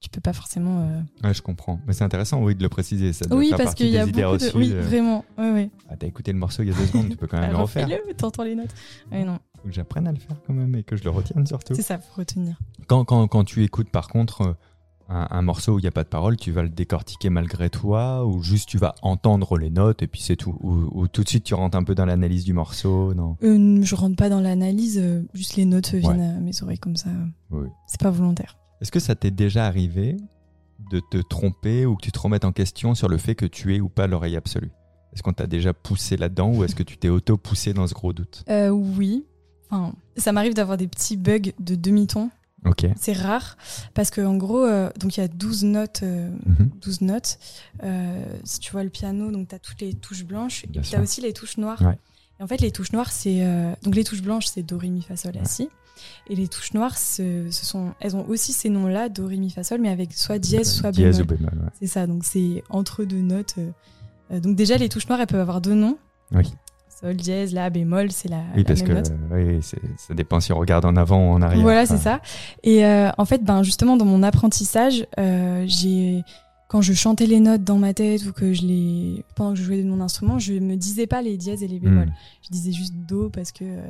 [0.00, 0.80] tu peux pas forcément.
[0.82, 1.80] euh, Ouais, je comprends.
[1.86, 3.12] Mais c'est intéressant, oui, de le préciser.
[3.12, 4.56] Ça Oui, parce qu'il y a beaucoup de.
[4.56, 5.24] Oui, euh, vraiment.
[5.36, 5.70] Ouais, ouais.
[5.88, 7.56] Ah, t'as écouté le morceau il y a deux secondes, tu peux quand même le
[7.56, 7.86] Ah, refaire.
[7.86, 8.74] refais-le, t'entends les notes.
[9.10, 11.46] Ouais, non, Faut que j'apprenne à le faire quand même et que je le retienne
[11.46, 11.74] surtout.
[11.74, 12.58] c'est ça, faut retenir.
[12.86, 14.52] Quand, quand, quand tu écoutes par contre euh,
[15.08, 17.68] un, un morceau où il n'y a pas de parole, tu vas le décortiquer malgré
[17.70, 21.24] toi ou juste tu vas entendre les notes et puis c'est tout ou, ou tout
[21.24, 23.36] de suite tu rentres un peu dans l'analyse du morceau non?
[23.42, 26.96] Euh, je rentre pas dans l'analyse, euh, juste les notes viennent à mes oreilles comme
[26.96, 27.08] ça.
[27.50, 27.66] Oui.
[27.86, 28.56] C'est pas volontaire.
[28.80, 30.16] Est-ce que ça t'est déjà arrivé
[30.90, 33.74] de te tromper ou que tu te remettes en question sur le fait que tu
[33.74, 34.70] es ou pas l'oreille absolue?
[35.12, 38.12] Est-ce qu'on t'a déjà poussé là-dedans ou est-ce que tu t'es auto-poussé dans ce gros
[38.12, 38.44] doute?
[38.48, 39.24] Euh, oui.
[39.70, 42.30] Enfin, ça m'arrive d'avoir des petits bugs de demi-ton.
[42.66, 42.86] Ok.
[42.96, 43.56] C'est rare
[43.94, 46.00] parce que en gros, euh, donc il y a 12 notes.
[46.02, 46.70] euh, Mhm.
[46.80, 47.38] 12 notes.
[47.82, 50.80] Euh, si tu vois le piano, donc tu as toutes les touches blanches et puis
[50.80, 51.80] tu as aussi les touches noires.
[51.82, 51.98] Ouais.
[52.40, 53.40] Et en fait, les touches noires, c'est.
[53.82, 55.68] donc les touches blanches, c'est Do, Ré, Mi, Fa, Sol, La, Ouais.
[56.28, 59.50] Et les touches noires, ce, ce sont, elles ont aussi ces noms-là, Do, Ré, Mi,
[59.50, 61.34] Fa, Sol, mais avec soit dièse, soit Dièse bémol.
[61.34, 61.64] ou bémol.
[61.64, 61.70] ouais.
[61.80, 63.54] C'est ça, donc c'est entre deux notes.
[63.58, 63.70] euh.
[64.32, 65.96] Euh, donc déjà, les touches noires, elles peuvent avoir deux noms.
[66.32, 66.44] Oui.
[67.00, 69.12] Sol, dièse, La, bémol, c'est la, Oui, la parce même que note.
[69.30, 69.60] oui,
[69.96, 71.62] ça dépend si on regarde en avant ou en arrière.
[71.62, 72.20] Voilà, Enfin, c'est ça.
[72.64, 76.24] Et euh, en fait, ben justement, dans mon apprentissage, euh, j'ai
[76.66, 79.62] quand je chantais les notes dans ma tête ou que je les pendant que je
[79.62, 82.06] jouais de mon instrument, je me disais pas les dièses et les bémols.
[82.08, 82.12] hmm.
[82.42, 83.80] Je disais juste do parce que euh,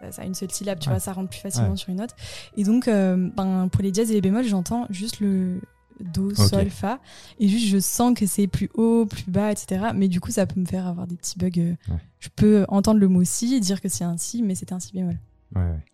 [0.00, 0.94] ça, ça a une seule syllabe, tu Ouais.
[0.94, 1.76] vois, ça rentre plus facilement Ouais.
[1.76, 2.14] sur une note.
[2.56, 5.60] Et donc, euh, ben pour les dièses et les bémols, j'entends juste le
[6.00, 6.98] do, sol, fa,
[7.38, 9.88] et juste je sens que c'est plus haut, plus bas, etc.
[9.94, 11.50] Mais du coup, ça peut me faire avoir des petits bugs.
[11.58, 11.74] euh.
[11.92, 11.98] Ouais.
[12.20, 14.92] Je peux entendre le mot si, dire que c'est un si, mais c'est un si
[14.94, 15.18] bémol.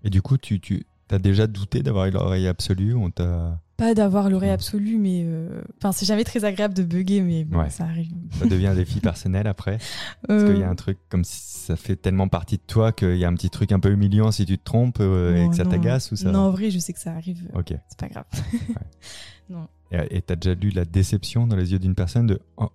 [0.05, 4.31] Et du coup, tu, tu as déjà douté d'avoir l'oreille absolue On t'a Pas d'avoir
[4.31, 7.69] l'oreille absolue, mais euh, enfin, c'est jamais très agréable de bugger, mais bon, Ouais.
[7.71, 8.11] ça arrive.
[8.39, 9.79] ça devient un défi personnel après
[10.27, 12.93] Parce Euh, qu'il y a un truc comme si ça fait tellement partie de toi
[12.93, 15.43] qu'il y a un petit truc un peu humiliant si tu te trompes euh, et
[15.45, 15.71] non, que ça non.
[15.71, 17.43] t'agace ou ça Non, en vrai, je sais que ça arrive.
[17.55, 17.75] Ok.
[17.89, 18.25] C'est pas grave.
[19.93, 22.71] Et et t'as déjà lu la déception dans les yeux d'une personne de oh,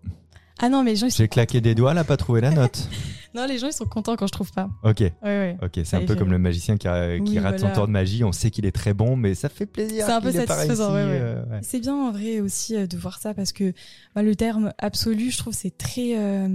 [0.62, 2.88] Ah non, mais les gens, j'ai claqué des doigts, a pas trouvé la note.
[3.34, 4.70] non, les gens, ils sont contents quand je trouve pas.
[4.84, 5.00] Ok.
[5.00, 5.58] Ouais, ouais.
[5.62, 7.92] Ok, c'est un peu comme le magicien qui, a- qui Oui, rate son tour de
[7.92, 8.24] magie.
[8.24, 10.06] On sait qu'il est très bon, mais ça fait plaisir.
[10.06, 11.60] C'est un peu satisfaisant, ouais, euh, ouais.
[11.64, 13.74] C'est bien en vrai aussi euh, de voir ça parce que
[14.16, 16.18] bah, le terme absolu, je trouve, c'est très.
[16.18, 16.48] euh,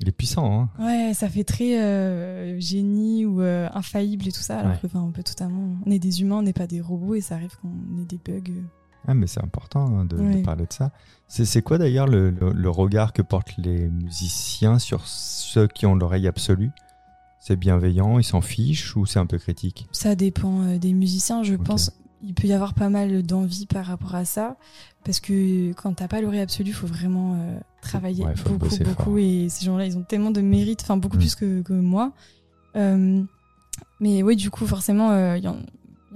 [0.00, 0.84] Il est puissant, hein.
[0.84, 4.58] Ouais, ça fait très génie ou infaillible et tout ça.
[4.60, 5.76] Alors que, enfin, on peut totalement.
[5.86, 8.18] On est des humains, on n'est pas des robots et ça arrive qu'on ait des
[8.18, 8.52] bugs.
[9.06, 10.90] Ah, mais c'est important hein, de, parler de ça.
[11.28, 15.94] C'est quoi d'ailleurs le, le- le regard que portent les musiciens sur ceux qui ont
[15.94, 16.70] l'oreille absolue?
[17.40, 19.88] C'est bienveillant, ils s'en fichent ou c'est un peu critique?
[19.92, 21.90] Ça dépend euh, des musiciens, je pense.
[22.22, 24.56] Il peut y avoir pas mal d'envie par rapport à ça,
[25.04, 28.76] parce que quand t'as pas l'oreille absolue, il faut vraiment euh, travailler Ouais, faut beaucoup,
[28.84, 29.02] beaucoup.
[29.04, 29.18] fort.
[29.18, 31.20] Et ces gens-là, ils ont tellement de mérite, enfin beaucoup Mm.
[31.20, 32.12] plus que, que moi.
[32.76, 33.22] Euh,
[33.98, 35.56] mais oui, du coup, forcément, euh, il y, en-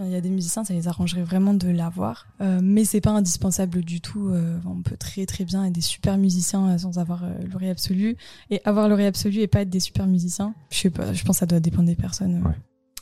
[0.00, 2.26] il y a des musiciens, ça les arrangerait vraiment de l'avoir.
[2.40, 4.28] Euh, mais c'est pas indispensable du tout.
[4.28, 7.70] Euh, on peut très très bien être des super musiciens euh, sans avoir euh, l'oreille
[7.70, 8.16] absolue,
[8.50, 10.54] et avoir l'oreille absolue et pas être des super musiciens.
[10.70, 12.42] Je sais pas, je pense que ça doit dépendre des personnes.
[12.46, 12.54] Ouais.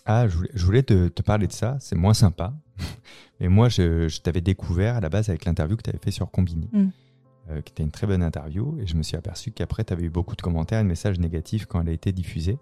[0.06, 2.52] Ah, je voulais, je voulais te, te parler de ça, c'est moins sympa.
[3.40, 6.10] Mais moi, je, je t'avais découvert à la base avec l'interview que tu avais fait
[6.10, 7.60] sur Combini, Mm.
[7.62, 8.78] qui était une très bonne interview.
[8.80, 11.18] Et je me suis aperçu qu'après, tu avais eu beaucoup de commentaires et de messages
[11.18, 12.58] négatifs quand elle a été diffusée,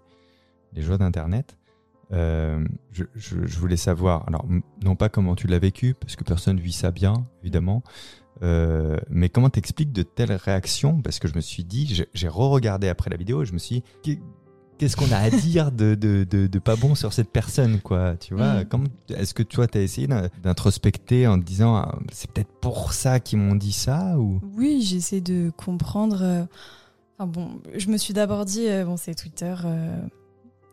[0.73, 1.57] les joies d'Internet.
[2.13, 4.45] Euh, je, je- je voulais savoir, alors
[4.83, 7.81] non pas comment tu l'as vécu, parce que personne vit ça bien, évidemment,
[8.43, 11.01] euh, mais comment t'expliques de telles réactions?
[11.01, 13.77] Parce que je me suis dit, j'ai- re-regardé après la vidéo et je me suis
[13.77, 14.21] dit, qu'est-
[14.77, 18.15] qu'est-ce qu'on a à dire de, de, de, de pas bon sur cette personne, quoi
[18.17, 18.63] Tu vois?
[18.65, 22.51] Comment- Est-ce que toi, tu as essayé d'in- d'introspecter en te disant, ah, c'est peut-être
[22.61, 24.39] pour ça qu'ils m'ont dit ça ou...
[24.55, 26.19] Oui, j'essaie de comprendre.
[26.21, 26.43] euh,
[27.17, 29.53] Enfin bon, je me suis d'abord dit, euh, bon, c'est Twitter.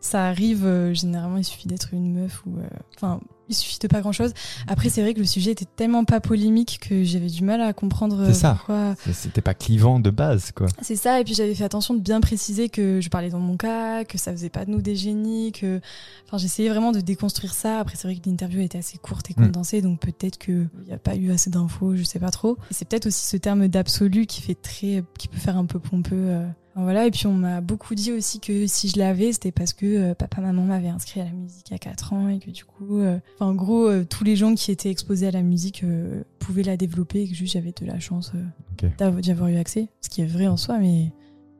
[0.01, 2.57] Euh, Ça arrive, euh, généralement, il suffit d'être une meuf ou.
[2.57, 2.63] euh,
[2.95, 4.33] Enfin, il suffit de pas grand chose.
[4.67, 7.73] Après, c'est vrai que le sujet était tellement pas polémique que j'avais du mal à
[7.73, 8.53] comprendre euh, C'est ça.
[8.55, 8.95] pourquoi.
[9.11, 10.67] C'était pas clivant de base, quoi.
[10.81, 13.57] C'est ça, et puis j'avais fait attention de bien préciser que je parlais dans mon
[13.57, 15.81] cas, que ça faisait pas de nous des génies, que.
[16.27, 17.79] Enfin, j'essayais vraiment de déconstruire ça.
[17.79, 19.45] Après, c'est vrai que l'interview était assez courte et Mm.
[19.47, 22.57] condensée, donc peut-être qu'il n'y a pas eu assez d'infos, je sais pas trop.
[22.69, 25.03] Et c'est peut-être aussi ce terme d'absolu qui fait très.
[25.17, 26.15] qui peut faire un peu pompeux.
[26.15, 26.47] euh.
[26.75, 29.85] Voilà, et puis on m'a beaucoup dit aussi que si je l'avais, c'était parce que
[29.85, 32.99] euh, papa, maman m'avaient inscrit à la musique à 4 ans et que du coup.
[32.99, 35.83] euh, en gros, euh, tous les gens qui étaient exposés à la musique
[36.39, 38.43] pouvaient la développer et que juste j'avais de la chance euh,
[38.85, 38.89] Ok.
[38.97, 39.89] d'av- d'y avoir eu accès.
[40.01, 41.11] Ce qui est vrai en soi, mais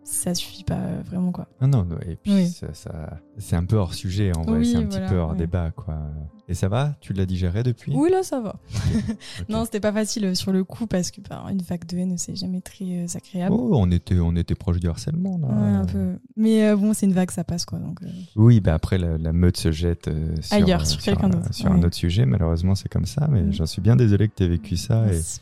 [0.04, 1.48] ça suffit pas euh, vraiment, quoi.
[1.62, 2.48] Non, non, et puis Oui.
[2.48, 5.20] ça, ça- c'est un peu hors sujet en vrai, Oui, c'est un voilà, petit peu
[5.20, 5.38] hors ouais.
[5.38, 6.00] débat quoi.
[6.48, 6.96] Et ça va?
[7.00, 7.94] Tu l'as digéré depuis?
[7.96, 8.56] Oui, là, ça va.
[8.74, 9.16] Ok.
[9.50, 12.18] Non, c'était pas facile euh, sur le coup parce que bah, une vague de haine,
[12.18, 13.56] c'est jamais très euh, agréable.
[13.58, 15.48] Oh, on était, on était proche du harcèlement là.
[15.48, 16.18] Ouais, un peu.
[16.36, 17.80] Mais euh, bon, c'est une vague, ça passe, quoi.
[17.80, 20.10] Donc, euh, Oui, bah après la, la meute se jette
[20.42, 22.26] sur, Ailleurs, sur quelqu'un d'autre, sur un autre sujet.
[22.26, 25.06] Malheureusement, c'est comme ça, mais j'en suis bien désolé que tu aies vécu ça.
[25.06, 25.42] Et, merci.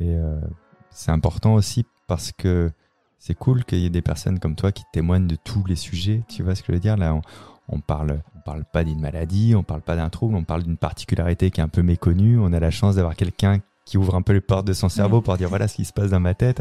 [0.00, 0.16] et,
[0.90, 2.72] c'est important aussi parce que
[3.20, 6.22] c'est cool qu'il y ait des personnes comme toi qui témoignent de tous les sujets.
[6.28, 6.96] Tu vois ce que je veux dire?
[6.96, 7.20] Là, on,
[7.68, 10.76] on parle, on parle pas d'une maladie, on parle pas d'un trouble, on parle d'une
[10.78, 12.38] particularité qui est un peu méconnue.
[12.38, 15.20] On a la chance d'avoir quelqu'un qui ouvre un peu les portes de son cerveau
[15.20, 16.60] pour dire voilà ce qui se passe dans ma tête.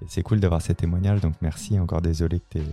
[0.00, 1.20] Et c'est cool d'avoir ces témoignages.
[1.20, 1.78] Donc merci.
[1.78, 2.64] Encore désolé que tu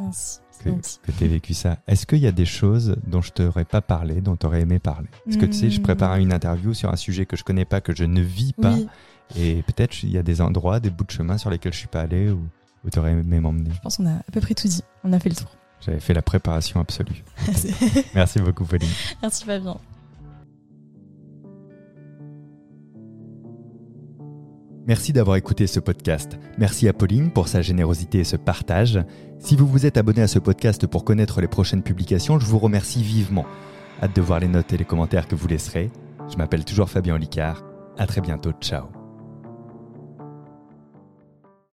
[0.00, 0.38] Merci.
[0.62, 0.98] que, gentil.
[1.02, 1.78] que tu aies vécu ça.
[1.88, 4.78] Est-ce qu'il y a des choses dont je t'aurais pas parlé, dont tu aurais aimé
[4.78, 5.08] parler?
[5.24, 5.82] Parce que tu sais, je Hmm.
[5.82, 8.74] prépare une interview sur un sujet que je connais pas, que je ne vis pas.
[8.74, 8.88] Oui,
[9.36, 11.88] Et peut-être il y a des endroits, des bouts de chemin sur lesquels je suis
[11.88, 12.38] pas allé ou
[12.84, 13.70] où tu aurais aimé m'emmener.
[13.74, 14.82] je pense qu'on a à peu près tout dit.
[15.04, 15.48] On a fait le tour.
[15.80, 17.24] J'avais fait la préparation absolue.
[18.14, 18.88] Merci beaucoup, Pauline.
[19.22, 19.76] Merci Fabien.
[24.88, 26.38] Merci d'avoir écouté ce podcast.
[26.56, 28.98] Merci à Pauline pour sa générosité et ce partage.
[29.38, 32.58] Si vous vous êtes abonné à ce podcast pour connaître les prochaines publications, je vous
[32.58, 33.44] remercie vivement.
[34.02, 35.90] Hâte de voir les notes et les commentaires que vous laisserez.
[36.30, 37.62] Je m'appelle toujours Fabien Licard.
[37.98, 38.52] À très bientôt.
[38.62, 38.97] Ciao.